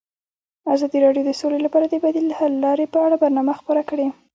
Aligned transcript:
ازادي 0.73 0.97
راډیو 1.05 1.23
د 1.25 1.31
سوله 1.39 1.57
لپاره 1.65 1.85
د 1.89 1.95
بدیل 2.03 2.27
حل 2.37 2.53
لارې 2.65 2.85
په 2.93 2.97
اړه 3.05 3.15
برنامه 3.23 3.53
خپاره 3.59 3.81
کړې. 3.89 4.07